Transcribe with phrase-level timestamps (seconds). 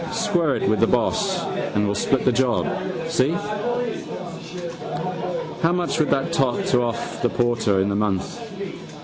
[0.13, 1.39] Square it you with the boss
[1.75, 2.65] and we'll split the job,
[3.07, 3.31] see?
[5.61, 8.41] How much would that tot to off the porter in the month?